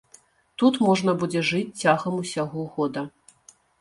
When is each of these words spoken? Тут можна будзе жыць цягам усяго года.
Тут 0.61 0.77
можна 0.87 1.13
будзе 1.23 1.43
жыць 1.49 1.79
цягам 1.83 2.13
усяго 2.23 2.65
года. 2.79 3.05